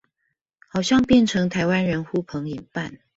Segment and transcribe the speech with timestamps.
[0.67, 2.97] 好像變成台灣人呼朋引伴